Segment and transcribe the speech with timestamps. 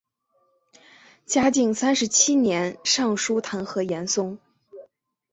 [1.27, 4.39] 嘉靖三十七年上疏弹劾严嵩。